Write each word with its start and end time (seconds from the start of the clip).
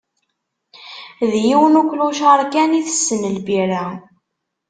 D 1.31 1.33
yiwen 1.45 1.79
uklucaṛ 1.81 2.39
kan 2.53 2.71
itessen 2.79 3.21
lbira. 3.35 3.85